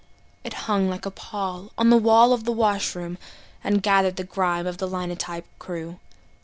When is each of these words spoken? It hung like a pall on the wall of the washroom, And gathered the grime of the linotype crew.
It 0.43 0.53
hung 0.65 0.89
like 0.89 1.05
a 1.05 1.11
pall 1.11 1.71
on 1.77 1.91
the 1.91 1.95
wall 1.95 2.33
of 2.33 2.43
the 2.43 2.51
washroom, 2.51 3.19
And 3.63 3.83
gathered 3.83 4.15
the 4.15 4.23
grime 4.23 4.65
of 4.65 4.79
the 4.79 4.87
linotype 4.87 5.45
crew. 5.59 5.99